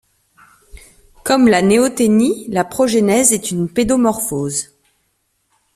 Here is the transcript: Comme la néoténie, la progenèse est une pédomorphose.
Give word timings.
Comme 1.23 1.47
la 1.47 1.61
néoténie, 1.61 2.47
la 2.47 2.63
progenèse 2.63 3.33
est 3.33 3.51
une 3.51 3.69
pédomorphose. 3.69 4.73